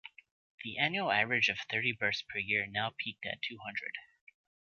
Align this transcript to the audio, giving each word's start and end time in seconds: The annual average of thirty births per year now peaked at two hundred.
The 0.63 0.79
annual 0.79 1.11
average 1.11 1.47
of 1.47 1.59
thirty 1.69 1.91
births 1.91 2.23
per 2.23 2.39
year 2.39 2.65
now 2.65 2.91
peaked 2.97 3.23
at 3.27 3.43
two 3.43 3.59
hundred. 3.63 3.93